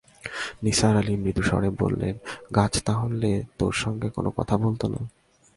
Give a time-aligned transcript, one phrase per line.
[0.63, 2.15] নিসার আলি মৃদু স্বরে বললেন,
[2.55, 5.01] গাছ তাহলে তোর সঙ্গে কোনো কথা বলত না?